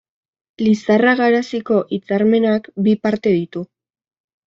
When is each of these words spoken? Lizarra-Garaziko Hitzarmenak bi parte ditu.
Lizarra-Garaziko 0.67 1.79
Hitzarmenak 1.99 2.69
bi 2.89 2.99
parte 3.07 3.39
ditu. 3.41 3.69